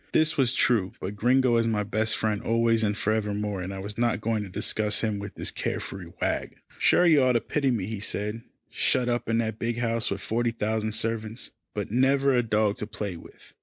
This 0.13 0.35
was 0.35 0.55
true, 0.55 0.93
but 0.99 1.15
Gringo 1.15 1.57
is 1.57 1.67
my 1.67 1.83
best 1.83 2.17
friend 2.17 2.41
always 2.41 2.83
and 2.83 2.97
forevermore, 2.97 3.61
and 3.61 3.71
I 3.71 3.77
was 3.77 3.99
not 3.99 4.19
going 4.19 4.41
to 4.41 4.49
discuss 4.49 5.01
him 5.01 5.19
with 5.19 5.35
this 5.35 5.51
care 5.51 5.79
free 5.79 6.11
wag. 6.19 6.57
"Sure 6.79 7.05
you 7.05 7.21
ought 7.21 7.33
to 7.33 7.39
pity 7.39 7.69
me," 7.69 7.85
he 7.85 7.99
said, 7.99 8.41
"shut 8.71 9.07
up 9.07 9.29
in 9.29 9.37
that 9.37 9.59
big 9.59 9.77
house 9.77 10.09
with 10.09 10.19
forty 10.21 10.49
thousand 10.49 10.93
servants, 10.93 11.51
but 11.75 11.91
never 11.91 12.33
a 12.33 12.41
dog 12.41 12.77
to 12.77 12.87
play 12.87 13.15
with." 13.15 13.53